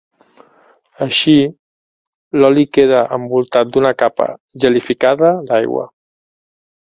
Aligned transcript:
Així, 1.05 1.33
l'oli 2.39 2.63
queda 2.77 3.03
envoltat 3.19 3.75
d'una 3.77 3.93
capa 4.03 4.27
gelificada 4.65 5.31
d'aigua. 5.51 5.87